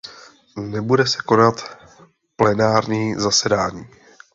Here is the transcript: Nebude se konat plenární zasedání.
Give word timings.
Nebude 0.57 1.07
se 1.07 1.17
konat 1.25 1.75
plenární 2.35 3.15
zasedání. 3.15 3.87